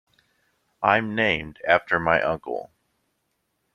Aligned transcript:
I'm 0.81 1.13
named 1.13 1.59
after 1.67 1.99
my 1.99 2.23
uncle. 2.23 2.71